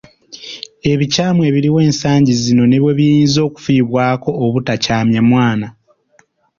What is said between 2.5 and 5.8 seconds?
ne bwe biyinza okufiibwako obutakyamya mwana